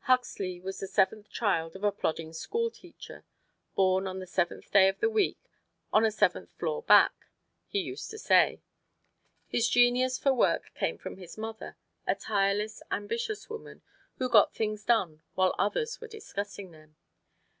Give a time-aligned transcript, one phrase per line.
[0.00, 3.24] Huxley was the seventh child of a plodding schoolteacher,
[3.76, 5.38] born on the seventh day of the week
[5.92, 7.12] on a seventh floor back,
[7.68, 8.62] he used to say.
[9.46, 13.82] His genius for work came from his mother, a tireless, ambitious woman,
[14.18, 16.96] who got things done while others were discussing them.